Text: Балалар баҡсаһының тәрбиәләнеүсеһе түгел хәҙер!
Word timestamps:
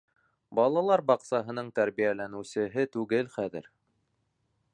Балалар 0.59 1.03
баҡсаһының 1.11 1.69
тәрбиәләнеүсеһе 1.81 2.87
түгел 2.97 3.31
хәҙер! 3.37 3.73